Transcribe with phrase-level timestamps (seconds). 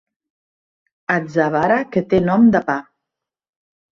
[1.15, 2.79] Atzavara que té nom de pa.